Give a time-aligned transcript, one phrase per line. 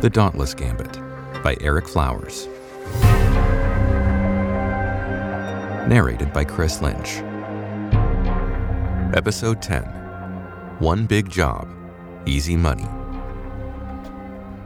[0.00, 0.94] The Dauntless Gambit
[1.42, 2.48] by Erik Flowers.
[5.86, 7.18] Narrated by Chris Lynch.
[9.14, 9.82] Episode 10
[10.78, 11.68] One Big Job,
[12.24, 12.88] Easy Money.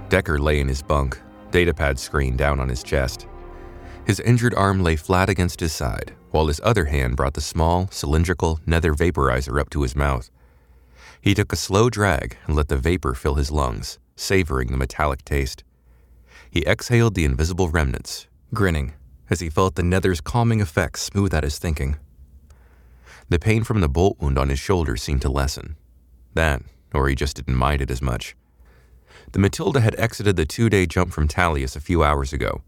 [0.09, 1.21] Decker lay in his bunk,
[1.51, 3.27] datapad screen down on his chest.
[4.07, 7.89] His injured arm lay flat against his side, while his other hand brought the small,
[7.91, 10.31] cylindrical nether vaporizer up to his mouth.
[11.21, 15.25] He took a slow drag and let the vapor fill his lungs, savoring the metallic
[15.25, 15.65] taste.
[16.51, 18.95] He exhaled the invisible remnants, grinning
[19.31, 21.97] as he felt the nether's calming effects smooth out his thinking.
[23.29, 25.77] The pain from the bolt wound on his shoulder seemed to lessen.
[26.35, 28.37] That, or he just didn't mind it as much.
[29.33, 32.63] The Matilda had exited the two day jump from Talius a few hours ago.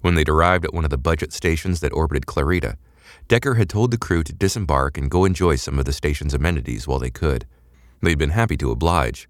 [0.00, 2.78] When they'd arrived at one of the budget stations that orbited Clarita,
[3.28, 6.88] Decker had told the crew to disembark and go enjoy some of the station's amenities
[6.88, 7.46] while they could.
[8.00, 9.28] They'd been happy to oblige.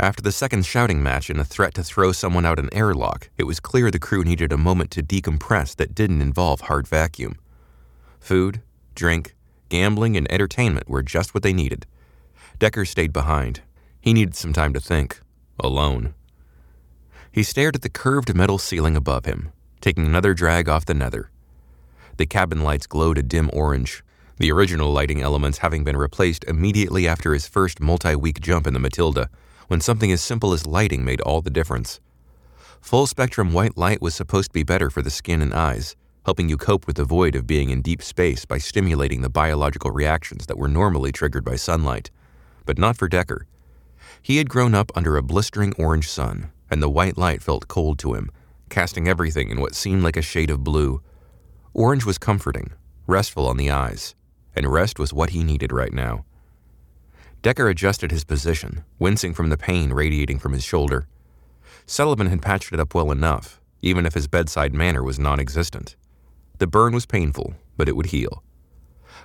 [0.00, 3.44] After the second shouting match and a threat to throw someone out an airlock, it
[3.44, 7.36] was clear the crew needed a moment to decompress that didn't involve hard vacuum.
[8.18, 8.62] Food,
[8.94, 9.34] drink,
[9.68, 11.84] gambling, and entertainment were just what they needed.
[12.58, 13.60] Decker stayed behind.
[14.00, 15.20] He needed some time to think,
[15.58, 16.14] alone.
[17.30, 19.52] He stared at the curved metal ceiling above him,
[19.82, 21.30] taking another drag off the nether.
[22.16, 24.02] The cabin lights glowed a dim orange,
[24.38, 28.72] the original lighting elements having been replaced immediately after his first multi week jump in
[28.72, 29.28] the Matilda,
[29.70, 32.00] when something as simple as lighting made all the difference.
[32.80, 36.48] Full spectrum white light was supposed to be better for the skin and eyes, helping
[36.48, 40.46] you cope with the void of being in deep space by stimulating the biological reactions
[40.46, 42.10] that were normally triggered by sunlight.
[42.66, 43.46] But not for Decker.
[44.20, 48.00] He had grown up under a blistering orange sun, and the white light felt cold
[48.00, 48.32] to him,
[48.70, 51.00] casting everything in what seemed like a shade of blue.
[51.74, 52.72] Orange was comforting,
[53.06, 54.16] restful on the eyes,
[54.52, 56.24] and rest was what he needed right now.
[57.42, 61.06] Decker adjusted his position, wincing from the pain radiating from his shoulder.
[61.86, 65.96] Sullivan had patched it up well enough, even if his bedside manner was non existent.
[66.58, 68.42] The burn was painful, but it would heal.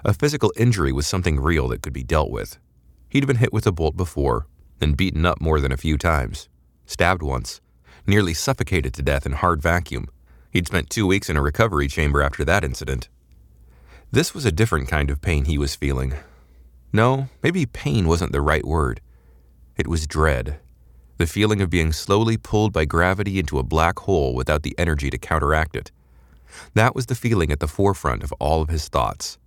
[0.05, 2.57] A physical injury was something real that could be dealt with.
[3.09, 4.47] He'd been hit with a bolt before,
[4.79, 6.47] and beaten up more than a few times,
[6.85, 7.59] stabbed once,
[8.07, 10.07] nearly suffocated to death in hard vacuum.
[10.51, 13.09] He'd spent two weeks in a recovery chamber after that incident.
[14.11, 16.13] This was a different kind of pain he was feeling.
[16.91, 19.01] No, maybe pain wasn't the right word.
[19.75, 20.59] It was dread.
[21.17, 25.09] The feeling of being slowly pulled by gravity into a black hole without the energy
[25.09, 25.91] to counteract it.
[26.73, 29.37] That was the feeling at the forefront of all of his thoughts.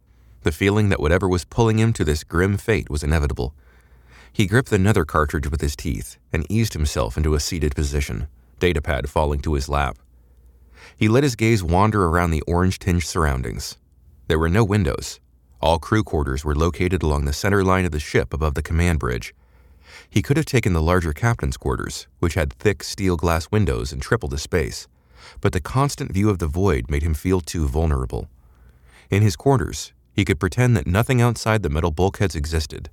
[0.42, 3.54] The feeling that whatever was pulling him to this grim fate was inevitable.
[4.32, 8.28] He gripped the nether cartridge with his teeth and eased himself into a seated position,
[8.60, 9.98] datapad falling to his lap.
[10.96, 13.76] He let his gaze wander around the orange tinged surroundings.
[14.26, 15.20] There were no windows.
[15.60, 18.98] All crew quarters were located along the center line of the ship above the command
[18.98, 19.34] bridge.
[20.08, 24.00] He could have taken the larger captain's quarters, which had thick steel glass windows and
[24.00, 24.86] triple the space,
[25.40, 28.28] but the constant view of the void made him feel too vulnerable.
[29.10, 32.90] In his quarters, he could pretend that nothing outside the metal bulkheads existed.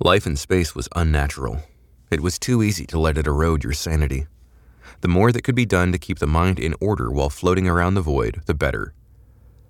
[0.00, 1.62] Life in space was unnatural.
[2.10, 4.26] It was too easy to let it erode your sanity.
[5.00, 7.94] The more that could be done to keep the mind in order while floating around
[7.94, 8.94] the void, the better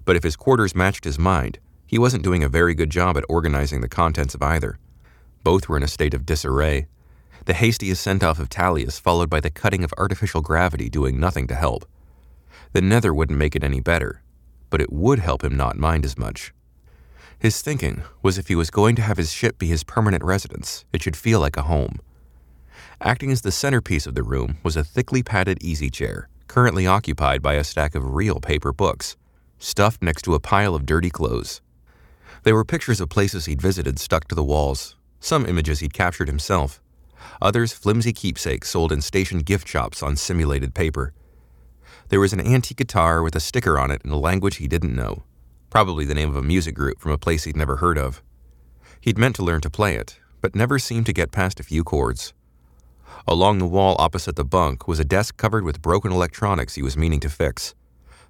[0.04, 1.58] but if his quarters matched his mind,
[1.92, 4.78] he wasn't doing a very good job at organizing the contents of either.
[5.44, 6.86] Both were in a state of disarray.
[7.44, 11.47] The hasty ascent off of Talius, followed by the cutting of artificial gravity doing nothing
[11.48, 11.84] to help.
[12.72, 14.22] The nether wouldn't make it any better,
[14.70, 16.54] but it would help him not mind as much.
[17.38, 20.86] His thinking was if he was going to have his ship be his permanent residence,
[20.94, 21.98] it should feel like a home.
[23.02, 27.42] Acting as the centerpiece of the room was a thickly padded easy chair, currently occupied
[27.42, 29.19] by a stack of real paper books
[29.58, 31.61] stuffed next to a pile of dirty clothes.
[32.44, 36.26] There were pictures of places he'd visited stuck to the walls, some images he'd captured
[36.26, 36.82] himself,
[37.41, 41.12] others flimsy keepsakes sold in station gift shops on simulated paper.
[42.08, 44.97] There was an antique guitar with a sticker on it in a language he didn't
[44.97, 45.22] know,
[45.70, 48.22] probably the name of a music group from a place he'd never heard of.
[49.00, 51.84] He'd meant to learn to play it, but never seemed to get past a few
[51.84, 52.32] chords.
[53.28, 56.96] Along the wall opposite the bunk was a desk covered with broken electronics he was
[56.96, 57.76] meaning to fix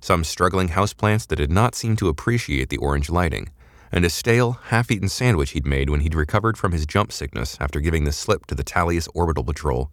[0.02, 3.48] some struggling houseplants that did not seem to appreciate the orange lighting,
[3.92, 7.58] and a stale, half eaten sandwich he'd made when he'd recovered from his jump sickness
[7.60, 9.90] after giving the slip to the Talius Orbital Patrol.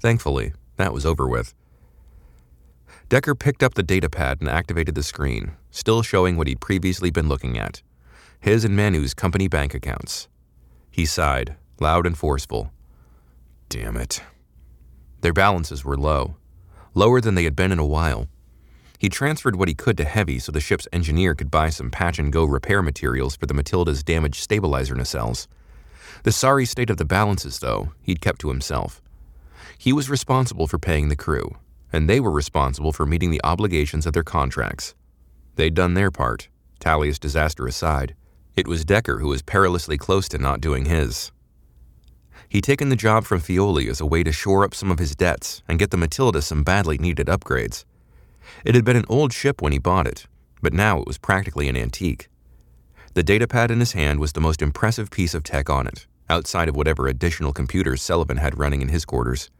[0.00, 1.54] Thankfully, that was over with.
[3.08, 7.28] Decker picked up the datapad and activated the screen, still showing what he'd previously been
[7.28, 7.82] looking at
[8.40, 10.28] his and Manu's company bank accounts.
[10.90, 12.70] He sighed, loud and forceful.
[13.68, 14.22] Damn it.
[15.20, 16.36] Their balances were low,
[16.94, 18.28] lower than they had been in a while.
[18.98, 22.18] He transferred what he could to Heavy so the ship's engineer could buy some patch
[22.18, 25.46] and go repair materials for the Matilda's damaged stabilizer nacelles.
[26.22, 29.02] The sorry state of the balances, though, he'd kept to himself.
[29.78, 31.56] He was responsible for paying the crew,
[31.92, 34.94] and they were responsible for meeting the obligations of their contracts.
[35.56, 36.48] They'd done their part,
[36.80, 38.14] Talius disaster aside.
[38.56, 41.30] It was Decker who was perilously close to not doing his.
[42.48, 45.16] He'd taken the job from Fioli as a way to shore up some of his
[45.16, 47.84] debts and get the Matilda some badly needed upgrades.
[48.64, 50.26] It had been an old ship when he bought it,
[50.62, 52.28] but now it was practically an antique.
[53.14, 56.68] The datapad in his hand was the most impressive piece of tech on it, outside
[56.68, 59.50] of whatever additional computers Sullivan had running in his quarters.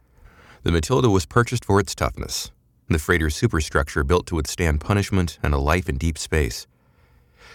[0.62, 2.50] The Matilda was purchased for its toughness,
[2.88, 6.66] the freighter's superstructure built to withstand punishment and a life in deep space.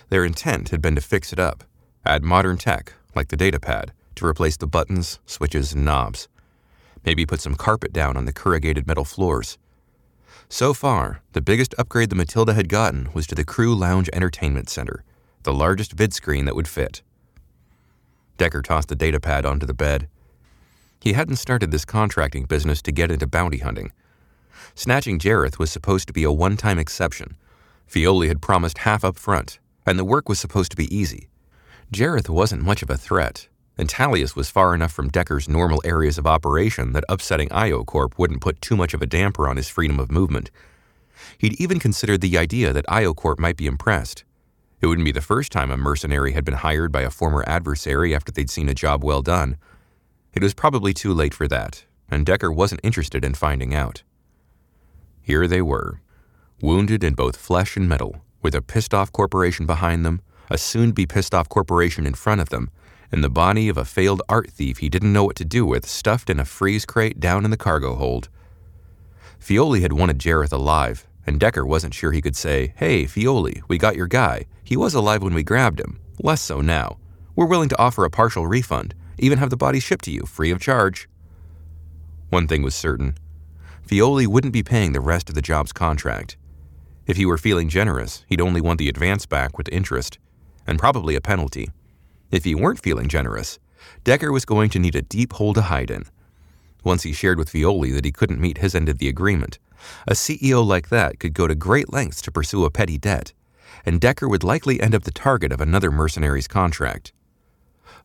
[0.09, 1.63] Their intent had been to fix it up,
[2.05, 6.27] add modern tech, like the datapad, to replace the buttons, switches, and knobs.
[7.05, 9.57] Maybe put some carpet down on the corrugated metal floors.
[10.51, 14.67] So far, the biggest upgrade the Matilda had gotten was to the Crew Lounge Entertainment
[14.67, 15.05] Center,
[15.43, 17.01] the largest vid screen that would fit.
[18.37, 20.09] Decker tossed the datapad onto the bed.
[20.99, 23.93] He hadn't started this contracting business to get into bounty hunting.
[24.75, 27.37] Snatching Jareth was supposed to be a one time exception.
[27.89, 31.29] Fioli had promised half up front, and the work was supposed to be easy.
[31.93, 33.47] Jareth wasn't much of a threat,
[33.81, 38.61] and was far enough from Decker's normal areas of operation that upsetting IoCorp wouldn't put
[38.61, 40.51] too much of a damper on his freedom of movement.
[41.39, 44.23] He'd even considered the idea that IoCorp might be impressed.
[44.81, 48.13] It wouldn't be the first time a mercenary had been hired by a former adversary
[48.13, 49.57] after they'd seen a job well done.
[50.33, 54.03] It was probably too late for that, and Decker wasn't interested in finding out.
[55.23, 56.01] Here they were,
[56.61, 60.89] wounded in both flesh and metal, with a pissed off corporation behind them, a soon
[60.89, 62.69] to be pissed off corporation in front of them,
[63.11, 65.87] and the body of a failed art thief he didn't know what to do with
[65.87, 68.29] stuffed in a freeze crate down in the cargo hold.
[69.39, 73.77] Fioli had wanted Jareth alive, and Decker wasn't sure he could say, Hey, Fioli, we
[73.77, 74.45] got your guy.
[74.63, 75.99] He was alive when we grabbed him.
[76.21, 76.97] Less so now.
[77.35, 80.51] We're willing to offer a partial refund, even have the body shipped to you, free
[80.51, 81.09] of charge.
[82.29, 83.15] One thing was certain
[83.87, 86.37] Fioli wouldn't be paying the rest of the job's contract.
[87.07, 90.17] If he were feeling generous, he'd only want the advance back with interest,
[90.65, 91.69] and probably a penalty.
[92.31, 93.59] If he weren't feeling generous,
[94.03, 96.05] Decker was going to need a deep hole to hide in.
[96.83, 99.59] Once he shared with Fioli that he couldn't meet his end of the agreement,
[100.07, 103.33] a CEO like that could go to great lengths to pursue a petty debt,
[103.85, 107.11] and Decker would likely end up the target of another mercenary's contract.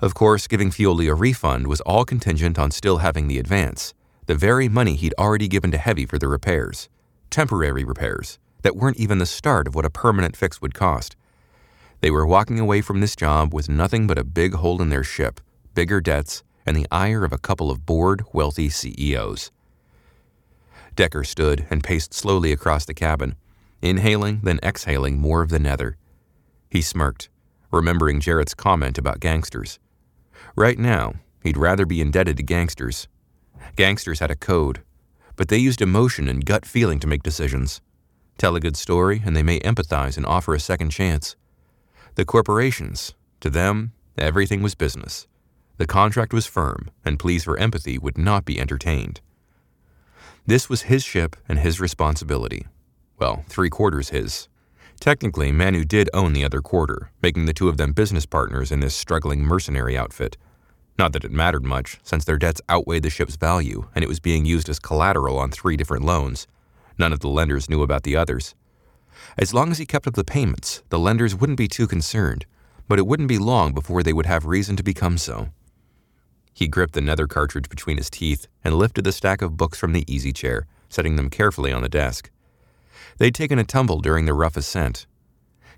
[0.00, 3.94] Of course, giving Fioli a refund was all contingent on still having the advance,
[4.26, 6.88] the very money he'd already given to Heavy for the repairs,
[7.30, 11.16] temporary repairs, that weren't even the start of what a permanent fix would cost.
[12.00, 15.04] They were walking away from this job with nothing but a big hole in their
[15.04, 15.40] ship,
[15.74, 19.50] bigger debts, and the ire of a couple of bored, wealthy CEOs.
[20.94, 23.36] Decker stood and paced slowly across the cabin,
[23.82, 25.96] inhaling, then exhaling more of the nether.
[26.70, 27.28] He smirked,
[27.70, 29.78] remembering Jareth's comment about gangsters.
[30.54, 33.08] Right now, he'd rather be indebted to gangsters.
[33.76, 34.82] Gangsters had a code,
[35.36, 37.80] but they used emotion and gut feeling to make decisions.
[38.38, 41.36] Tell a good story, and they may empathize and offer a second chance.
[42.16, 45.26] The corporations, to them, everything was business.
[45.76, 49.20] The contract was firm, and pleas for empathy would not be entertained.
[50.46, 52.68] This was his ship and his responsibility.
[53.18, 54.48] Well, three quarters his.
[54.98, 58.80] Technically, Manu did own the other quarter, making the two of them business partners in
[58.80, 60.38] this struggling mercenary outfit.
[60.98, 64.20] Not that it mattered much, since their debts outweighed the ship's value, and it was
[64.20, 66.46] being used as collateral on three different loans.
[66.96, 68.54] None of the lenders knew about the others.
[69.38, 72.46] As long as he kept up the payments, the lenders wouldn't be too concerned,
[72.88, 75.48] but it wouldn't be long before they would have reason to become so.
[76.54, 79.92] He gripped the nether cartridge between his teeth and lifted the stack of books from
[79.92, 82.30] the easy chair, setting them carefully on the desk.
[83.18, 85.06] They'd taken a tumble during the rough ascent.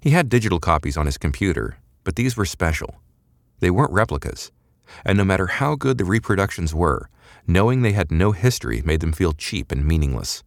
[0.00, 3.00] He had digital copies on his computer, but these were special.
[3.61, 4.52] They weren't replicas,
[5.04, 7.09] and no matter how good the reproductions were,
[7.47, 10.45] knowing they had no history made them feel cheap and meaningless.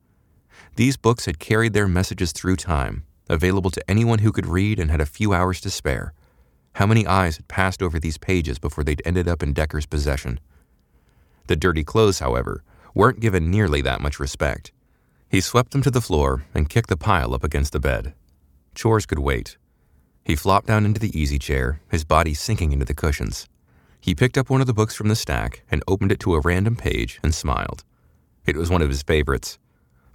[0.75, 4.89] These books had carried their messages through time, available to anyone who could read and
[4.89, 6.13] had a few hours to spare.
[6.73, 10.39] How many eyes had passed over these pages before they'd ended up in Decker's possession?
[11.47, 12.63] The dirty clothes, however,
[12.93, 14.71] weren't given nearly that much respect.
[15.29, 18.13] He swept them to the floor and kicked the pile up against the bed.
[18.73, 19.57] Chores could wait.
[20.23, 23.47] He flopped down into the easy chair, his body sinking into the cushions.
[23.99, 26.39] He picked up one of the books from the stack and opened it to a
[26.39, 27.83] random page and smiled.
[28.45, 29.59] It was one of his favorites,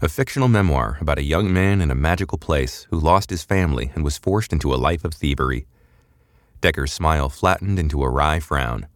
[0.03, 3.91] a fictional memoir about a young man in a magical place who lost his family
[3.95, 5.67] and was forced into a life of thievery.
[6.61, 8.89] Decker's smile flattened into a wry frown.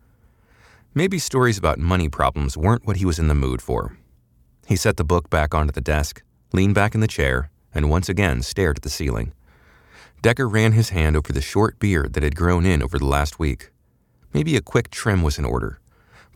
[0.95, 3.97] Maybe stories about money problems weren't what he was in the mood for.
[4.67, 8.11] He set the book back onto the desk, leaned back in the chair, and once
[8.11, 9.33] again stared at the ceiling.
[10.21, 13.39] Decker ran his hand over the short beard that had grown in over the last
[13.39, 13.71] week.
[14.35, 15.81] Maybe a quick trim was in order,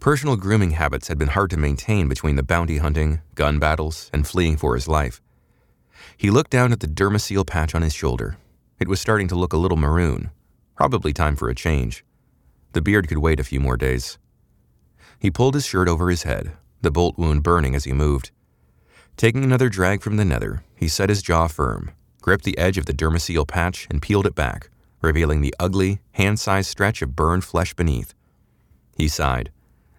[0.01, 4.27] Personal grooming habits had been hard to maintain between the bounty hunting, gun battles, and
[4.27, 5.21] fleeing for his life.
[6.17, 8.37] He looked down at the dermaseal patch on his shoulder.
[8.79, 10.31] It was starting to look a little maroon.
[10.77, 12.05] Probably time for a change.
[12.73, 14.19] The beard could wait a few more days.
[15.19, 18.31] He pulled his shirt over his head, the bolt wound burning as he moved.
[19.17, 22.87] Taking another drag from the nether, he set his jaw firm, gripped the edge of
[22.87, 24.69] the dermaseal patch, and peeled it back,
[25.01, 28.13] revealing the ugly, hand sized stretch of burned flesh beneath.
[28.97, 29.51] He sighed,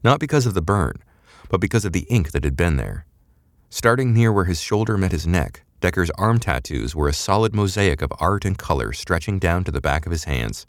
[0.06, 1.02] not because of the burn,
[1.50, 3.08] but because of the ink that had been there.
[3.72, 8.04] Starting near where his shoulder met his neck, Decker's arm tattoos were a solid mosaic
[8.04, 10.68] of art and color stretching down to the back of his hands.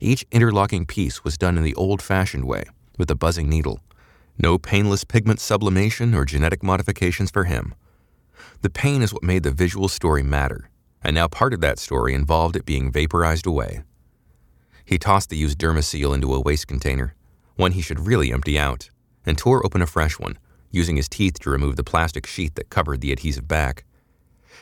[0.00, 2.64] Each interlocking piece was done in the old fashioned way,
[2.98, 3.80] with a buzzing needle.
[4.36, 7.74] No painless pigment sublimation or genetic modifications for him.
[8.60, 10.68] The pain is what made the visual story matter,
[11.02, 13.82] and now part of that story involved it being vaporized away.
[14.84, 17.14] He tossed the used dermaseal into a waste container,
[17.58, 18.88] one he should really empty out,
[19.26, 20.38] and tore open a fresh one,
[20.70, 23.84] using his teeth to remove the plastic sheath that covered the adhesive back.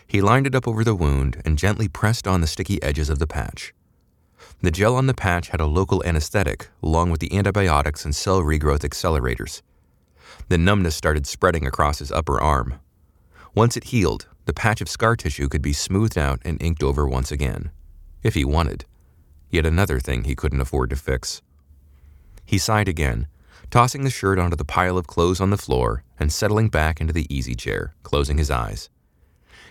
[0.06, 3.18] He lined it up over the wound and gently pressed on the sticky edges of
[3.18, 3.74] the patch.
[4.62, 8.40] The gel on the patch had a local anesthetic, along with the antibiotics and cell
[8.40, 9.60] regrowth accelerators.
[10.48, 12.80] The numbness started spreading across his upper arm.
[13.54, 17.06] Once it healed, the patch of scar tissue could be smoothed out and inked over
[17.06, 17.70] once again,
[18.22, 18.86] if he wanted.
[19.50, 21.42] Yet another thing he couldn't afford to fix.
[22.46, 23.26] He sighed again,
[23.70, 27.12] tossing the shirt onto the pile of clothes on the floor and settling back into
[27.12, 28.88] the easy chair, closing his eyes.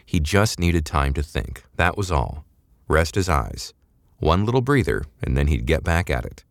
[0.06, 2.46] He just needed time to think, that was all.
[2.88, 3.74] Rest his eyes,
[4.20, 6.44] one little breather, and then he'd get back at it.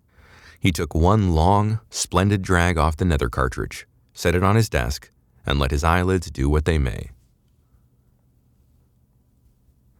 [0.58, 5.10] He took one long, splendid drag off the nether cartridge, set it on his desk,
[5.46, 7.10] and let his eyelids do what they may.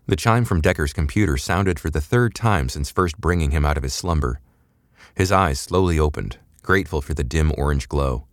[0.07, 3.76] The chime from Decker's computer sounded for the third time since first bringing him out
[3.76, 4.40] of his slumber.
[5.14, 8.26] His eyes slowly opened, grateful for the dim orange glow.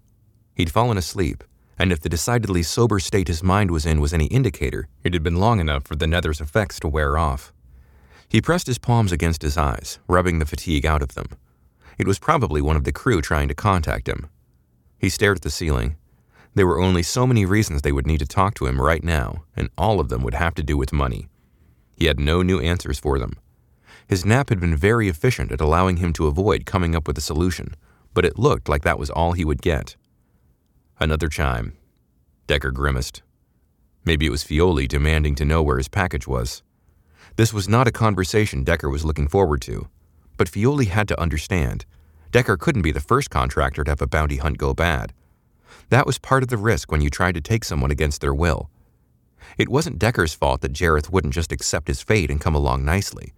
[0.55, 1.43] He'd fallen asleep,
[1.77, 5.23] and if the decidedly sober state his mind was in was any indicator, it had
[5.23, 7.53] been long enough for the nether's effects to wear off.
[8.27, 11.27] He pressed his palms against his eyes, rubbing the fatigue out of them.
[11.97, 14.29] It was probably one of the crew trying to contact him.
[14.97, 15.97] He stared at the ceiling.
[16.55, 19.43] There were only so many reasons they would need to talk to him right now,
[19.55, 21.27] and all of them would have to do with money.
[21.95, 23.37] He had no new answers for them.
[24.11, 27.21] His nap had been very efficient at allowing him to avoid coming up with a
[27.21, 27.77] solution,
[28.13, 29.95] but it looked like that was all he would get.
[30.99, 31.77] Another chime.
[32.45, 33.21] Decker grimaced.
[34.03, 36.61] Maybe it was Fioli demanding to know where his package was.
[37.37, 39.87] This was not a conversation Decker was looking forward to,
[40.35, 41.85] but Fioli had to understand.
[42.31, 45.13] Decker couldn't be the first contractor to have a bounty hunt go bad.
[45.87, 48.69] That was part of the risk when you tried to take someone against their will.
[49.57, 53.33] It wasn't Decker's fault that Jareth wouldn't just accept his fate and come along nicely,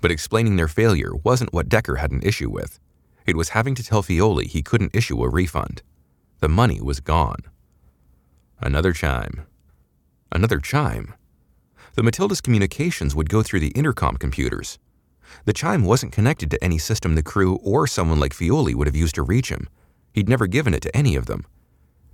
[0.00, 2.78] but explaining their failure wasn't what Decker had an issue with.
[3.26, 5.82] It was having to tell Fioli he couldn't issue a refund.
[6.40, 7.40] The money was gone.
[8.60, 9.46] Another chime.
[10.30, 11.14] Another chime
[11.96, 14.78] the Matilda's communications would go through the intercom computers.
[15.46, 18.94] The chime wasn't connected to any system the crew or someone like Fioli would have
[18.94, 19.66] used to reach him.
[20.12, 21.46] He'd never given it to any of them.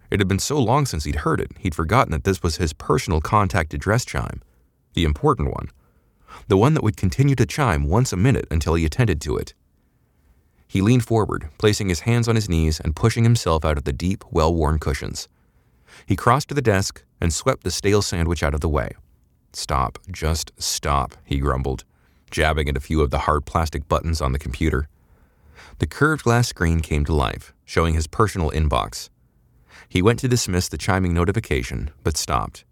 [0.09, 2.73] It had been so long since he'd heard it, he'd forgotten that this was his
[2.73, 4.41] personal contact address chime,
[4.95, 5.71] the important one,
[6.49, 9.55] the one that would continue to chime once a minute until he attended to it.
[10.67, 13.93] He leaned forward, placing his hands on his knees and pushing himself out of the
[13.93, 15.29] deep, well worn cushions.
[16.07, 18.95] He crossed to the desk and swept the stale sandwich out of the way.
[19.53, 21.85] Stop, just stop, he grumbled,
[22.31, 24.89] jabbing at a few of the hard plastic buttons on the computer.
[25.79, 29.11] The curved glass screen came to life, showing his personal inbox.
[29.89, 32.65] He went to dismiss the chiming notification, but stopped.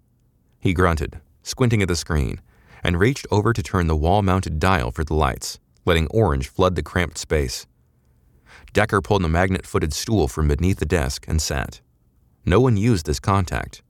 [0.58, 2.40] He grunted, squinting at the screen,
[2.82, 6.74] and reached over to turn the wall mounted dial for the lights, letting orange flood
[6.74, 7.66] the cramped space.
[8.72, 11.80] Decker pulled a magnet footed stool from beneath the desk and sat.
[12.44, 13.82] No one used this contact.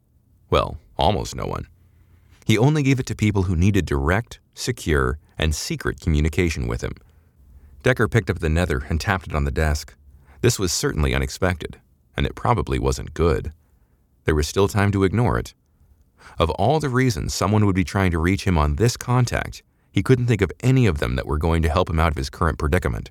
[0.49, 1.67] Well, almost no one.
[2.47, 6.95] He only gave it to people who needed direct, secure, and secret communication with him.
[7.83, 9.95] Decker picked up the nether and tapped it on the desk.
[10.41, 11.81] This was certainly unexpected,
[12.17, 13.53] and it probably wasn't good.
[14.25, 15.55] There was still time to ignore it.
[16.39, 19.63] Of all the reasons someone would be trying to reach him on this contact,
[19.93, 22.17] he couldn't think of any of them that were going to help him out of
[22.17, 23.11] his current predicament.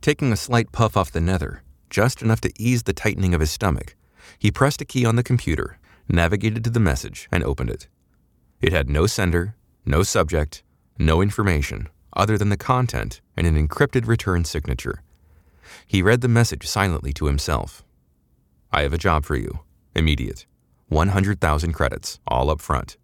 [0.00, 3.50] Taking a slight puff off the nether, just enough to ease the tightening of his
[3.50, 3.96] stomach,
[4.38, 7.88] he pressed a key on the computer, navigated to the message, and opened it.
[8.60, 10.62] It had no sender, no subject,
[10.98, 15.02] no information other than the content and an encrypted return signature.
[15.86, 17.84] He read the message silently to himself.
[18.72, 19.60] I have a job for you.
[19.94, 20.46] Immediate.
[20.90, 22.98] 100,000 credits, all up front.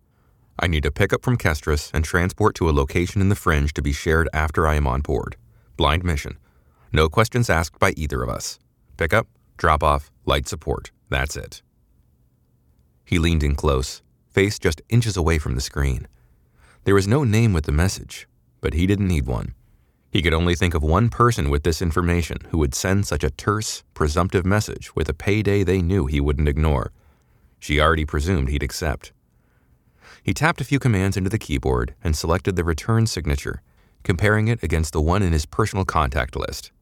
[0.60, 3.82] I need a pickup from Kestris and transport to a location in the fringe to
[3.82, 5.36] be shared after I am on board.
[5.76, 6.38] Blind mission.
[6.92, 8.58] No questions asked by either of us.
[8.96, 9.26] Pickup,
[9.56, 10.90] Drop off, light support.
[11.08, 11.62] That's it.
[13.04, 16.08] He leaned in close, face just inches away from the screen.
[16.84, 18.28] There was no name with the message,
[18.60, 19.54] but he didn't need one.
[20.10, 23.30] He could only think of one person with this information who would send such a
[23.30, 26.92] terse, presumptive message with a payday they knew he wouldn't ignore.
[27.58, 29.12] She already presumed he'd accept.
[30.22, 33.62] He tapped a few commands into the keyboard and selected the return signature,
[34.02, 36.72] comparing it against the one in his personal contact list.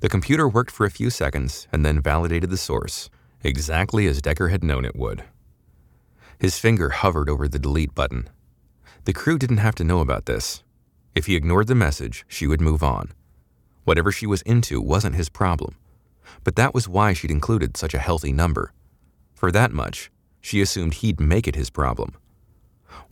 [0.00, 3.10] The computer worked for a few seconds and then validated the source,
[3.42, 5.24] exactly as Decker had known it would.
[6.38, 8.28] His finger hovered over the delete button.
[9.04, 10.62] The crew didn't have to know about this.
[11.14, 13.12] If he ignored the message, she would move on.
[13.84, 15.74] Whatever she was into wasn't his problem.
[16.44, 18.72] But that was why she'd included such a healthy number.
[19.38, 22.16] For that much, she assumed he'd make it his problem.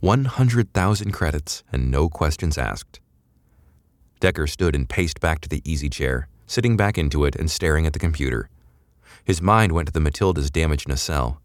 [0.01, 2.99] 100,000 credits and no questions asked.
[4.19, 7.85] Decker stood and paced back to the easy chair, sitting back into it and staring
[7.85, 8.49] at the computer.
[9.23, 11.39] His mind went to the Matilda's damaged nacelle.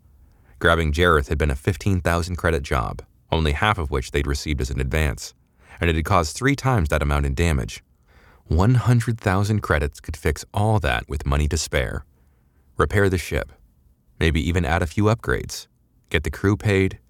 [0.58, 4.70] Grabbing Jareth had been a 15,000 credit job, only half of which they'd received as
[4.70, 5.32] an advance,
[5.80, 7.84] and it had caused three times that amount in damage.
[8.48, 12.04] 100,000 credits could fix all that with money to spare.
[12.76, 13.52] Repair the ship,
[14.22, 15.66] maybe even add a few upgrades,
[16.08, 17.00] get the crew paid.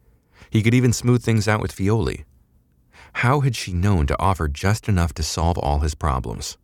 [0.48, 2.24] He could even smooth things out with Fioli.
[3.24, 6.56] How had she known to offer just enough to solve all his problems?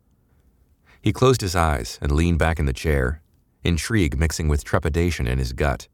[1.02, 3.20] He closed his eyes and leaned back in the chair,
[3.62, 5.86] intrigue mixing with trepidation in his gut.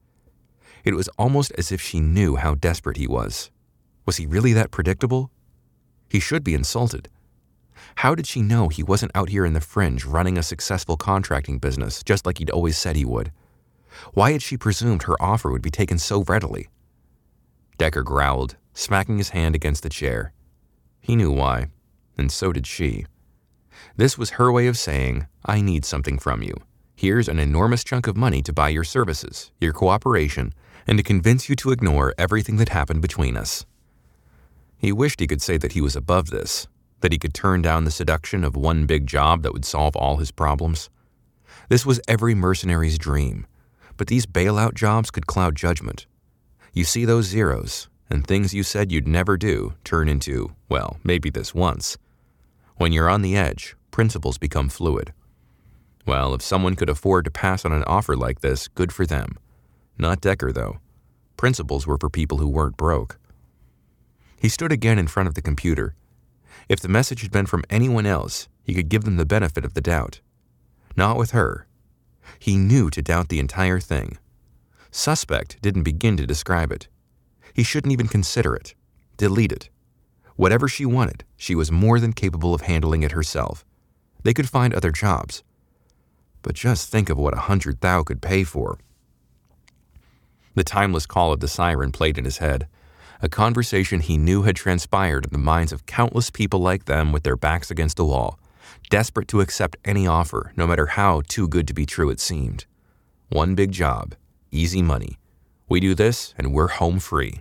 [0.84, 3.50] It was almost as if she knew how desperate he was.
[4.06, 5.32] Was he really that predictable?
[6.08, 7.08] He should be insulted.
[7.96, 11.58] How did she know he wasn't out here in the fringe running a successful contracting
[11.58, 13.32] business just like he'd always said he would?
[14.12, 16.68] Why had she presumed her offer would be taken so readily?
[17.78, 20.32] Decker growled, smacking his hand against the chair.
[21.00, 21.68] He knew why,
[22.16, 23.06] and so did she.
[23.96, 26.54] This was her way of saying, I need something from you.
[26.96, 30.54] Here's an enormous chunk of money to buy your services, your cooperation,
[30.86, 33.66] and to convince you to ignore everything that happened between us.
[34.76, 36.68] He wished he could say that he was above this,
[37.00, 40.18] that he could turn down the seduction of one big job that would solve all
[40.18, 40.88] his problems.
[41.68, 43.46] This was every mercenary's dream,
[43.96, 46.06] but these bailout jobs could cloud judgment.
[46.72, 51.30] You see those zeros, and things you said you'd never do turn into, well, maybe
[51.30, 51.96] this once.
[52.76, 55.12] When you're on the edge, principles become fluid.
[56.06, 59.38] Well, if someone could afford to pass on an offer like this, good for them.
[59.96, 60.78] Not Decker, though.
[61.36, 63.18] Principles were for people who weren't broke.
[64.38, 65.94] He stood again in front of the computer.
[66.68, 69.74] If the message had been from anyone else, he could give them the benefit of
[69.74, 70.20] the doubt.
[70.96, 71.66] Not with her.
[72.38, 74.18] He knew to doubt the entire thing.
[74.90, 76.88] Suspect didn't begin to describe it.
[77.52, 78.74] He shouldn't even consider it.
[79.16, 79.70] Delete it.
[80.36, 83.64] Whatever she wanted, she was more than capable of handling it herself.
[84.22, 85.42] They could find other jobs.
[86.42, 88.78] But just think of what a hundred thou could pay for.
[90.54, 92.68] The timeless call of the siren played in his head,
[93.22, 97.22] a conversation he knew had transpired in the minds of countless people like them with
[97.22, 98.38] their backs against the wall,
[98.90, 102.66] desperate to accept any offer, no matter how too good to be true it seemed.
[103.28, 104.14] One big job,
[104.50, 105.18] easy money.
[105.68, 107.40] We do this, and we're home free.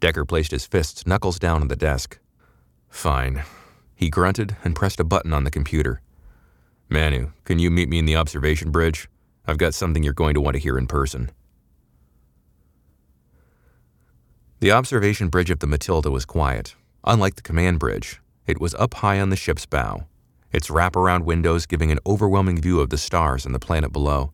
[0.00, 2.18] Decker placed his fists knuckles down on the desk.
[2.88, 3.42] Fine.
[3.94, 6.00] He grunted and pressed a button on the computer.
[6.88, 9.08] Manu, can you meet me in the observation bridge?
[9.46, 11.30] I've got something you're going to want to hear in person.
[14.60, 16.76] The observation bridge of the Matilda was quiet.
[17.04, 20.06] Unlike the command bridge, it was up high on the ship's bow,
[20.52, 24.32] its wraparound windows giving an overwhelming view of the stars and the planet below.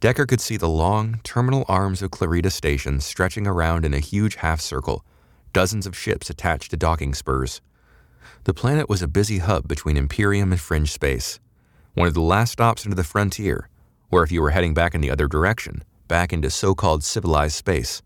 [0.00, 4.36] Decker could see the long, terminal arms of Clarita Station stretching around in a huge
[4.36, 5.04] half circle,
[5.52, 7.62] dozens of ships attached to docking spurs.
[8.44, 11.40] The planet was a busy hub between Imperium and fringe space,
[11.94, 13.70] one of the last stops into the frontier,
[14.10, 17.54] or if you were heading back in the other direction, back into so called civilized
[17.54, 18.02] space.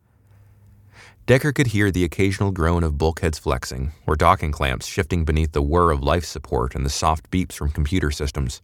[1.31, 5.63] Decker could hear the occasional groan of bulkheads flexing or docking clamps shifting beneath the
[5.63, 8.61] whir of life support and the soft beeps from computer systems.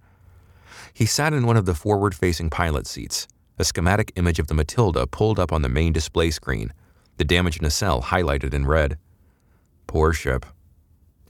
[0.93, 4.55] He sat in one of the forward facing pilot seats, a schematic image of the
[4.55, 6.73] Matilda pulled up on the main display screen,
[7.19, 8.99] the damaged nacelle highlighted in red.
[9.87, 10.45] Poor ship.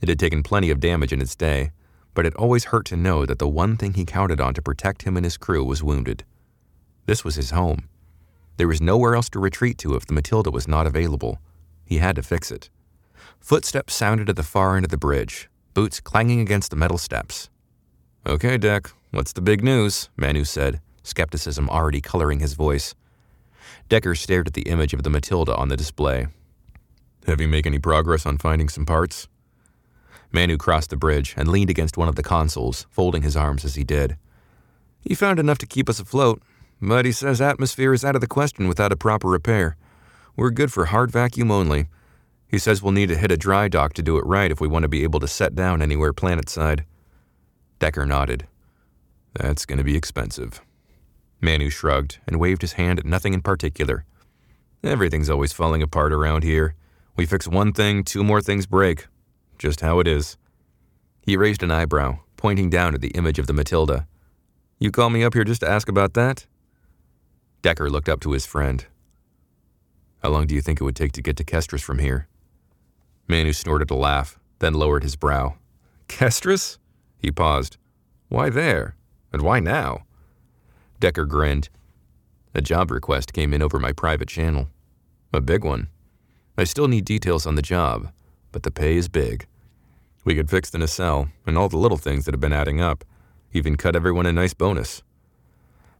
[0.01, 1.69] It had taken plenty of damage in its day,
[2.15, 5.03] but it always hurt to know that the one thing he counted on to protect
[5.03, 6.23] him and his crew was wounded.
[7.05, 7.89] This was his home.
[8.57, 11.39] There was nowhere else to retreat to if the Matilda was not available.
[11.85, 12.69] He had to fix it.
[13.39, 17.49] Footsteps sounded at the far end of the bridge, boots clanging against the metal steps.
[18.25, 20.09] Okay, Deck, what's the big news?
[20.17, 22.95] Manu said, skepticism already coloring his voice.
[23.89, 26.27] Decker stared at the image of the Matilda on the display.
[27.27, 29.27] Have you made any progress on finding some parts?
[30.31, 33.75] Manu crossed the bridge and leaned against one of the consoles, folding his arms as
[33.75, 34.17] he did.
[34.99, 36.41] He found enough to keep us afloat,
[36.81, 39.75] but he says atmosphere is out of the question without a proper repair.
[40.35, 41.87] We're good for hard vacuum only.
[42.47, 44.67] He says we'll need to hit a dry dock to do it right if we
[44.67, 46.85] want to be able to set down anywhere planetside.
[47.79, 48.47] Decker nodded.
[49.33, 50.61] That's going to be expensive.
[51.41, 54.05] Manu shrugged and waved his hand at nothing in particular.
[54.83, 56.75] Everything's always falling apart around here.
[57.15, 59.07] We fix one thing, two more things break.
[59.57, 60.37] Just how it is.
[61.21, 64.07] He raised an eyebrow, pointing down at the image of the Matilda.
[64.79, 66.45] You call me up here just to ask about that?
[67.61, 68.85] Decker looked up to his friend.
[70.23, 72.27] How long do you think it would take to get to Kestris from here?
[73.27, 75.57] Manu snorted a laugh, then lowered his brow.
[76.07, 76.77] Kestris?
[77.17, 77.77] He paused.
[78.29, 78.95] Why there?
[79.31, 80.05] And why now?
[80.99, 81.69] Decker grinned.
[82.53, 84.69] A job request came in over my private channel.
[85.33, 85.89] A big one.
[86.57, 88.11] I still need details on the job,
[88.51, 89.45] but the pay is big.
[90.23, 93.05] We could fix the nacelle and all the little things that have been adding up,
[93.53, 95.03] even cut everyone a nice bonus.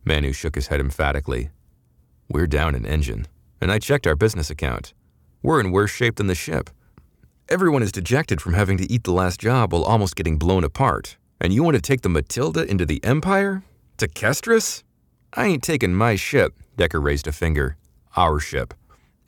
[0.07, 1.49] Manu shook his head emphatically.
[2.29, 3.27] We're down an engine,
[3.59, 4.93] and I checked our business account.
[5.43, 6.69] We're in worse shape than the ship.
[7.49, 11.17] Everyone is dejected from having to eat the last job while almost getting blown apart.
[11.39, 13.63] And you want to take the Matilda into the Empire?
[13.97, 14.83] To Kestris?
[15.33, 17.77] I ain't taking my ship, Decker raised a finger.
[18.15, 18.73] Our ship.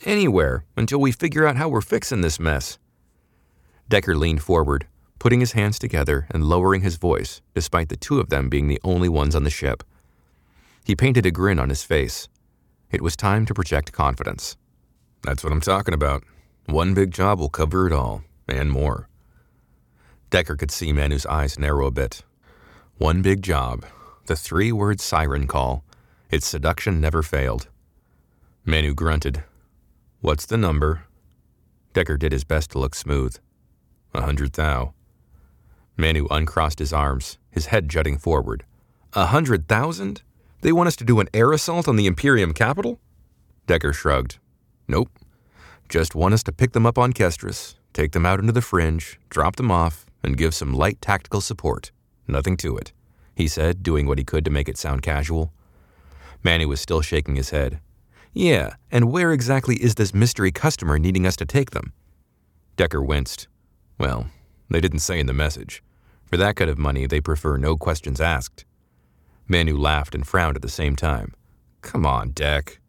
[0.05, 2.79] Anywhere until we figure out how we're fixing this mess.
[3.89, 4.87] Decker leaned forward,
[5.19, 8.79] putting his hands together and lowering his voice, despite the two of them being the
[8.83, 9.83] only ones on the ship.
[10.89, 12.27] He painted a grin on his face.
[12.89, 14.57] It was time to project confidence.
[15.21, 16.23] That's what I'm talking about.
[16.65, 19.07] One big job will cover it all, and more.
[20.31, 22.23] Decker could see Manu's eyes narrow a bit.
[22.97, 23.85] One big job,
[24.25, 25.83] the three word siren call.
[26.31, 27.67] Its seduction never failed.
[28.65, 29.43] Manu grunted.
[30.21, 31.03] What's the number?
[31.93, 33.35] Decker did his best to look smooth.
[34.15, 34.95] A hundred thou.
[35.97, 38.65] Manu uncrossed his arms, his head jutting forward.
[39.13, 40.23] A hundred thousand?
[40.61, 42.99] They want us to do an air assault on the Imperium capital?
[43.65, 44.39] Decker shrugged.
[44.87, 45.09] Nope.
[45.87, 49.19] Just want us to pick them up on Kestris, take them out into the fringe,
[49.29, 51.91] drop them off, and give some light tactical support.
[52.27, 52.91] Nothing to it,
[53.35, 55.53] he said, doing what he could to make it sound casual.
[56.43, 57.79] Manny was still shaking his head.
[58.33, 61.93] Yeah, and where exactly is this mystery customer needing us to take them?
[62.75, 63.47] Decker winced.
[63.97, 64.27] Well,
[64.69, 65.81] they didn't say in the message.
[66.25, 68.65] For that kind of money, they prefer no questions asked.
[69.49, 71.33] Manu laughed and frowned at the same time.
[71.81, 72.79] Come on, Deck.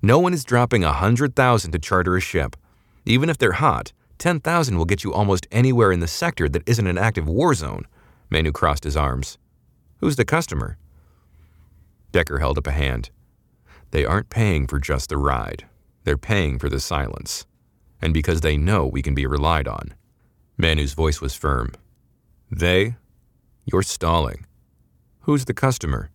[0.00, 2.56] No one is dropping a hundred thousand to charter a ship.
[3.04, 6.66] Even if they're hot, ten thousand will get you almost anywhere in the sector that
[6.66, 7.86] isn't an active war zone.
[8.30, 9.36] Manu crossed his arms.
[9.98, 10.78] Who's the customer?
[12.12, 13.10] Decker held up a hand.
[13.90, 15.66] They aren't paying for just the ride.
[16.04, 17.46] They're paying for the silence.
[18.00, 19.94] And because they know we can be relied on.
[20.56, 21.72] Manu's voice was firm.
[22.50, 22.96] They?
[23.64, 24.46] You're stalling.
[25.26, 26.12] Who's the customer?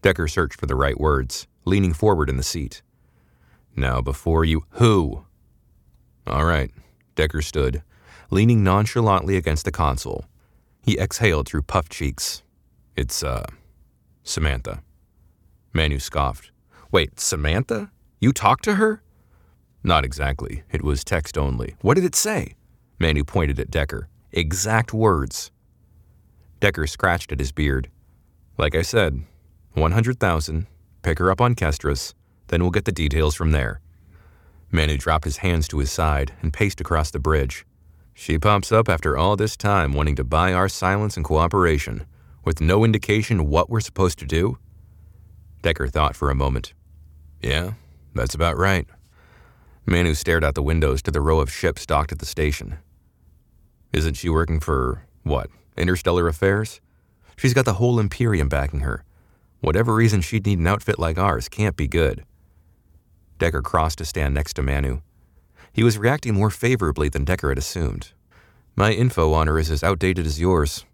[0.00, 2.80] Decker searched for the right words, leaning forward in the seat.
[3.74, 4.66] Now, before you.
[4.74, 5.24] Who?
[6.24, 6.70] All right.
[7.16, 7.82] Decker stood,
[8.30, 10.26] leaning nonchalantly against the console.
[10.80, 12.44] He exhaled through puffed cheeks.
[12.94, 13.46] It's, uh,
[14.22, 14.84] Samantha.
[15.72, 16.52] Manu scoffed.
[16.92, 17.90] Wait, Samantha?
[18.20, 19.02] You talked to her?
[19.82, 20.62] Not exactly.
[20.70, 21.74] It was text only.
[21.80, 22.54] What did it say?
[23.00, 24.08] Manu pointed at Decker.
[24.30, 25.50] Exact words.
[26.60, 27.90] Decker scratched at his beard.
[28.56, 29.22] Like I said,
[29.72, 30.66] 100,000,
[31.02, 32.14] pick her up on Kestris,
[32.48, 33.80] then we'll get the details from there.
[34.70, 37.66] Manu dropped his hands to his side and paced across the bridge.
[38.12, 42.06] She pops up after all this time wanting to buy our silence and cooperation,
[42.44, 44.58] with no indication what we're supposed to do?
[45.62, 46.74] Decker thought for a moment.
[47.42, 47.72] Yeah,
[48.14, 48.86] that's about right.
[49.86, 52.78] Manu stared out the windows to the row of ships docked at the station.
[53.92, 56.80] Isn't she working for, what, interstellar affairs?
[57.36, 59.04] She's got the whole Imperium backing her.
[59.60, 62.24] Whatever reason she'd need an outfit like ours can't be good.
[63.38, 65.00] Decker crossed to stand next to Manu.
[65.72, 68.12] He was reacting more favorably than Decker had assumed.
[68.76, 70.84] My info on her is as outdated as yours.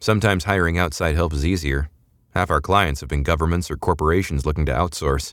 [0.00, 1.88] Sometimes hiring outside help is easier.
[2.34, 5.32] Half our clients have been governments or corporations looking to outsource.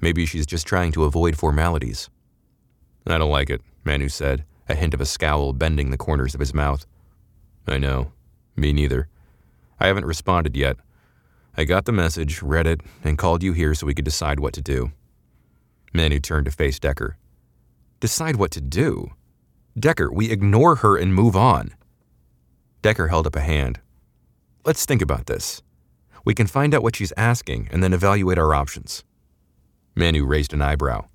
[0.00, 2.10] Maybe she's just trying to avoid formalities.
[3.06, 6.40] I don't like it, Manu said, a hint of a scowl bending the corners of
[6.40, 6.84] his mouth.
[7.66, 8.12] I know.
[8.54, 9.08] Me neither.
[9.78, 10.76] I haven't responded yet.
[11.56, 14.52] I got the message, read it, and called you here so we could decide what
[14.54, 14.92] to do.
[15.92, 17.16] Manu turned to face Decker.
[18.00, 19.12] Decide what to do?
[19.78, 21.74] Decker, we ignore her and move on.
[22.82, 23.80] Decker held up a hand.
[24.64, 25.62] Let's think about this.
[26.24, 29.04] We can find out what she's asking and then evaluate our options.
[29.94, 31.06] Manu raised an eyebrow.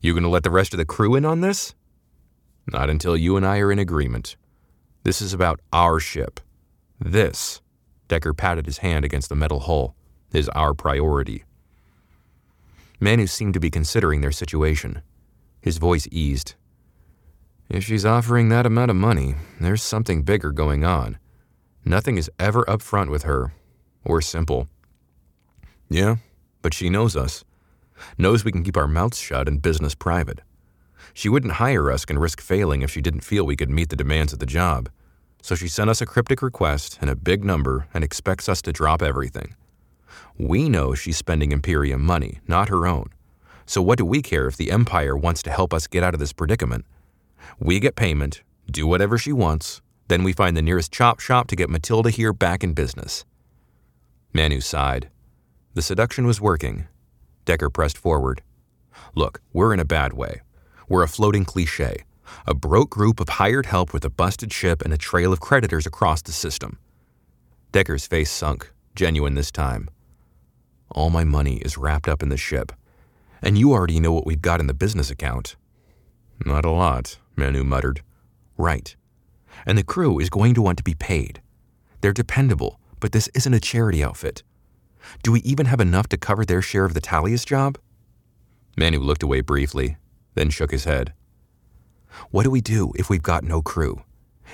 [0.00, 1.74] You gonna let the rest of the crew in on this?
[2.66, 4.36] Not until you and I are in agreement.
[5.02, 6.40] This is about our ship.
[6.98, 7.60] This
[8.10, 9.94] Decker patted his hand against the metal hull.
[10.32, 11.44] is our priority.
[12.98, 15.02] Manu seemed to be considering their situation.
[15.60, 16.54] His voice eased.
[17.68, 21.18] If she's offering that amount of money, there's something bigger going on.
[21.84, 23.54] Nothing is ever upfront with her,
[24.04, 24.66] or simple.
[25.88, 26.16] Yeah,
[26.62, 27.44] but she knows us.
[28.18, 30.40] Knows we can keep our mouths shut and business private.
[31.14, 33.94] She wouldn't hire us and risk failing if she didn't feel we could meet the
[33.94, 34.88] demands of the job.
[35.42, 38.72] So she sent us a cryptic request and a big number and expects us to
[38.72, 39.54] drop everything.
[40.38, 43.10] We know she's spending Imperium money, not her own.
[43.66, 46.20] So what do we care if the Empire wants to help us get out of
[46.20, 46.84] this predicament?
[47.58, 51.56] We get payment, do whatever she wants, then we find the nearest chop shop to
[51.56, 53.24] get Matilda here back in business.
[54.32, 55.08] Manu sighed.
[55.74, 56.88] The seduction was working.
[57.44, 58.42] Decker pressed forward.
[59.14, 60.40] Look, we're in a bad way.
[60.88, 62.04] We're a floating cliche,
[62.46, 65.86] a broke group of hired help with a busted ship and a trail of creditors
[65.86, 66.78] across the system.
[67.72, 69.88] Decker's face sunk, genuine this time.
[70.90, 72.72] All my money is wrapped up in the ship,
[73.42, 75.56] and you already know what we've got in the business account.
[76.44, 78.02] Not a lot, Manu muttered.
[78.56, 78.96] Right.
[79.66, 81.40] And the crew is going to want to be paid.
[82.00, 84.42] They're dependable, but this isn't a charity outfit.
[85.22, 87.78] Do we even have enough to cover their share of the Talius job?
[88.76, 89.96] Manu looked away briefly,
[90.34, 91.12] then shook his head.
[92.30, 94.02] What do we do if we've got no crew?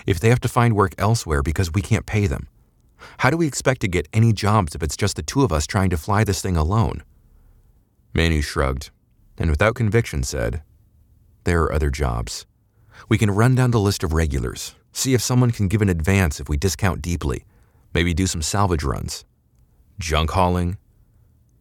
[0.07, 2.49] If they have to find work elsewhere because we can't pay them?
[3.19, 5.67] How do we expect to get any jobs if it's just the two of us
[5.67, 7.03] trying to fly this thing alone?
[8.15, 8.91] Manu shrugged,
[9.39, 10.63] and without conviction said,
[11.45, 12.47] There are other jobs.
[13.09, 16.41] We can run down the list of regulars, see if someone can give an advance
[16.41, 17.45] if we discount deeply,
[17.93, 19.25] maybe do some salvage runs.
[19.99, 20.79] Junk hauling?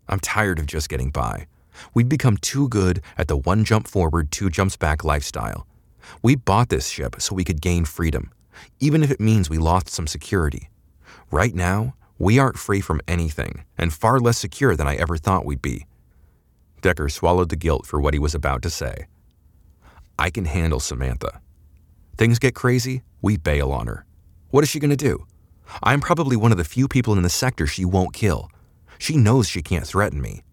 [0.08, 1.48] I'm tired of just getting by.
[1.94, 5.68] We've become too good at the one jump forward, two jumps back lifestyle.
[6.22, 8.32] We bought this ship so we could gain freedom,
[8.80, 10.70] even if it means we lost some security.
[11.32, 15.46] Right now, we aren't free from anything, and far less secure than I ever thought
[15.46, 15.86] we'd be.
[16.82, 19.08] Decker swallowed the guilt for what he was about to say.
[20.18, 21.42] I can handle Samantha.
[22.18, 24.06] Things get crazy, we bail on her.
[24.52, 25.26] What is she going to do?
[25.84, 28.50] I'm probably one of the few people in the sector she won't kill.
[28.98, 30.44] She knows she can't threaten me.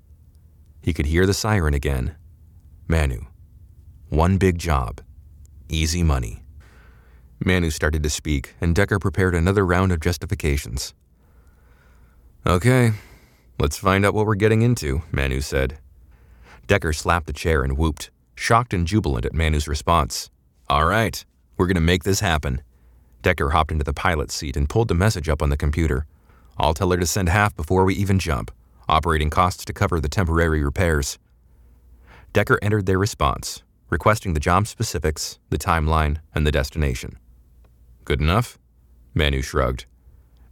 [0.80, 2.16] He could hear the siren again.
[2.88, 3.26] Manu.
[4.08, 5.00] One big job.
[5.72, 6.42] Easy money.
[7.42, 10.92] Manu started to speak, and Decker prepared another round of justifications.
[12.46, 12.92] Okay,
[13.58, 15.78] let's find out what we're getting into, Manu said.
[16.66, 20.30] Decker slapped the chair and whooped, shocked and jubilant at Manu's response.
[20.68, 21.24] All right,
[21.56, 22.60] we're going to make this happen.
[23.22, 26.06] Decker hopped into the pilot's seat and pulled the message up on the computer.
[26.58, 28.50] I'll tell her to send half before we even jump
[28.88, 31.18] operating costs to cover the temporary repairs.
[32.34, 37.18] Decker entered their response, requesting the job specifics, the timeline, and the destination.
[38.06, 38.58] Good enough?
[39.12, 39.84] Manu shrugged.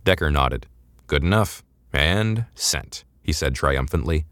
[0.05, 0.67] Decker nodded.
[1.07, 1.65] Good enough.
[1.91, 4.27] And sent, he said triumphantly.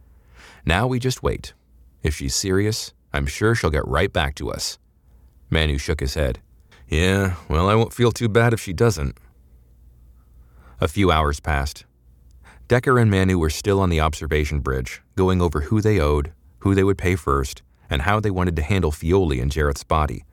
[0.67, 1.55] Now we just wait.
[2.03, 4.79] If she's serious, I'm sure she'll get right back to us.
[5.49, 6.41] Manu shook his head.
[6.87, 9.17] Yeah, well, I won't feel too bad if she doesn't.
[10.83, 11.87] A few hours passed.
[12.69, 16.75] Decker and Manu were still on the observation bridge, going over who they owed, who
[16.75, 20.25] they would pay first, and how they wanted to handle Fioli and Jareth's body.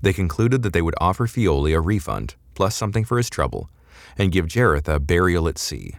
[0.00, 3.70] They concluded that they would offer Fioli a refund, plus something for his trouble,
[4.18, 5.94] and give Jareth a burial at sea.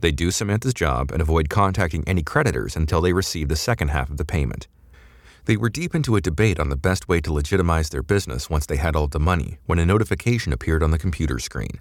[0.00, 4.10] They'd do Samantha's job and avoid contacting any creditors until they received the second half
[4.10, 4.66] of the payment.
[5.44, 8.66] They were deep into a debate on the best way to legitimize their business once
[8.66, 11.80] they had all the money when a notification appeared on the computer screen.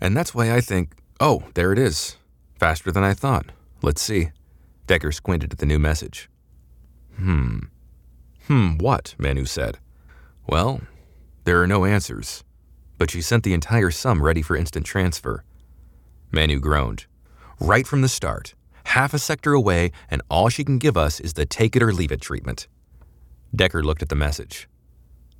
[0.00, 2.16] And that's why I think Oh, there it is.
[2.58, 3.46] Faster than I thought.
[3.82, 4.30] Let's see.
[4.86, 6.28] Decker squinted at the new message.
[7.16, 7.58] Hmm.
[8.46, 9.14] Hmm, what?
[9.18, 9.78] Manu said.
[10.46, 10.80] Well,
[11.44, 12.44] there are no answers.
[12.98, 15.44] But she sent the entire sum ready for instant transfer.
[16.30, 17.06] Manu groaned.
[17.60, 18.54] Right from the start.
[18.84, 21.92] Half a sector away, and all she can give us is the take it or
[21.92, 22.68] leave it treatment.
[23.54, 24.68] Decker looked at the message.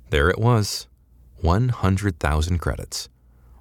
[0.09, 0.87] There it was
[1.41, 3.09] 100,000 credits.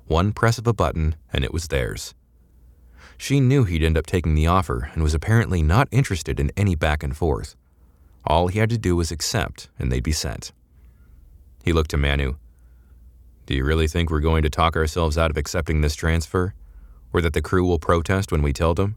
[0.06, 2.14] One press of a button, and it was theirs.
[3.16, 6.74] She knew he'd end up taking the offer and was apparently not interested in any
[6.74, 7.56] back and forth.
[8.26, 10.52] All he had to do was accept, and they'd be sent.
[11.62, 12.36] He looked to Manu.
[13.46, 16.54] Do you really think we're going to talk ourselves out of accepting this transfer?
[17.12, 18.96] Or that the crew will protest when we tell them?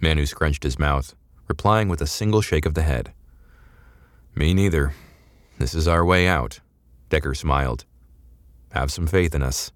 [0.00, 1.14] Manu scrunched his mouth,
[1.48, 3.12] replying with a single shake of the head.
[4.34, 4.92] Me neither.
[5.58, 6.60] This is our way out.
[7.08, 7.84] Decker smiled.
[8.72, 9.72] Have some faith in us.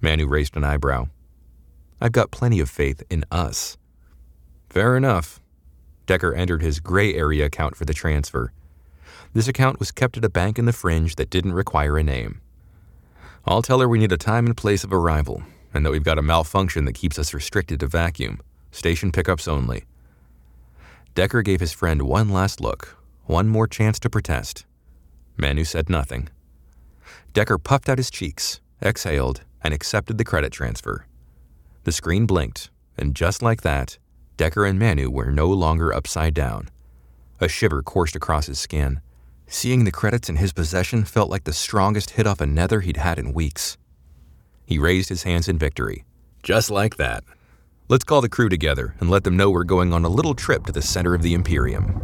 [0.00, 1.06] Manu raised an eyebrow.
[2.00, 3.78] I've got plenty of faith in us.
[4.68, 5.39] Fair enough.
[6.10, 8.52] Decker entered his gray area account for the transfer.
[9.32, 12.40] This account was kept at a bank in the fringe that didn't require a name.
[13.46, 15.44] I'll tell her we need a time and place of arrival.
[15.72, 18.40] and that we've got a malfunction that keeps us restricted to vacuum,
[18.72, 19.84] station pickups only.
[21.14, 22.96] Decker gave his friend one last look,
[23.26, 24.66] one more chance to protest.
[25.36, 26.28] Manu said nothing.
[27.34, 31.06] Decker puffed out his cheeks, exhaled, and accepted the credit transfer.
[31.84, 32.68] The screen blinked,
[32.98, 33.98] and just like that,
[34.40, 36.70] Decker and Manu were no longer upside down.
[37.42, 39.02] A shiver coursed across his skin.
[39.46, 42.96] Seeing the credits in his possession felt like the strongest hit off a nether he'd
[42.96, 43.76] had in weeks.
[44.64, 46.06] He raised his hands in victory.
[46.42, 47.22] Just like that.
[47.90, 50.64] Let's call the crew together and let them know we're going on a little trip
[50.64, 52.00] to the center of the Imperium.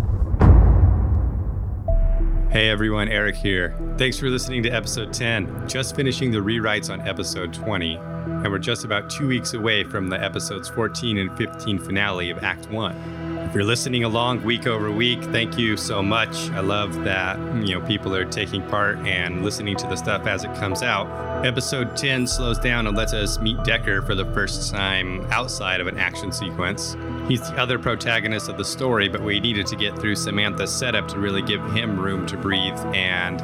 [2.56, 3.76] Hey everyone, Erik here.
[3.98, 5.68] Thanks for listening to episode 10.
[5.68, 10.08] Just finishing the rewrites on episode 20, and we're just about two weeks away from
[10.08, 13.35] the episodes 14 and 15 finale of Act 1.
[13.46, 16.50] If you're listening along week over week, thank you so much.
[16.50, 20.42] I love that you know people are taking part and listening to the stuff as
[20.42, 21.06] it comes out.
[21.46, 25.86] Episode 10 slows down and lets us meet Decker for the first time outside of
[25.86, 26.96] an action sequence.
[27.28, 31.06] He's the other protagonist of the story, but we needed to get through Samantha's setup
[31.08, 33.38] to really give him room to breathe and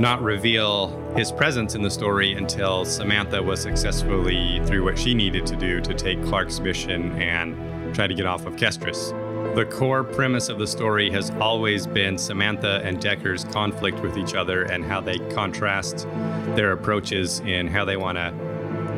[0.00, 5.46] not reveal his presence in the story until Samantha was successfully through what she needed
[5.46, 9.23] to do to take Clark's mission and try to get off of Kestris.
[9.54, 14.34] The core premise of the story has always been Samantha and Decker's conflict with each
[14.34, 16.08] other and how they contrast
[16.56, 18.32] their approaches in how they want to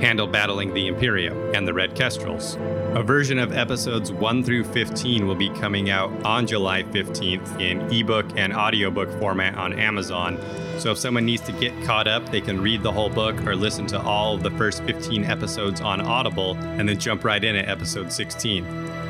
[0.01, 2.57] handle battling the Imperium and the Red Kestrels.
[2.95, 7.83] A version of episodes 1 through 15 will be coming out on July 15th in
[7.92, 10.38] ebook and audiobook format on Amazon.
[10.79, 13.55] So if someone needs to get caught up, they can read the whole book or
[13.55, 17.57] listen to all of the first 15 episodes on Audible and then jump right in
[17.57, 18.64] at episode 16.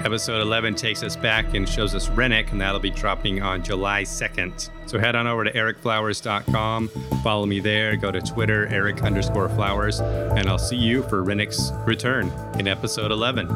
[0.07, 4.05] Episode 11 takes us back and shows us Rennick, and that'll be dropping on July
[4.05, 4.71] 2nd.
[4.87, 6.89] So head on over to erikflowers.com,
[7.25, 11.73] follow me there, go to Twitter, erik underscore flowers, and I'll see you for Rennick's
[11.87, 13.49] return in episode 11.